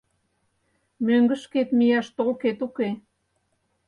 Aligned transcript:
Мӧҥгышкет 1.05 1.69
мияш 1.77 2.07
толкет 2.17 2.59
уке. 2.67 2.89